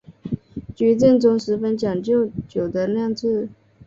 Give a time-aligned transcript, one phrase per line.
[0.75, 3.47] 菊正宗十分讲究酒的酿制。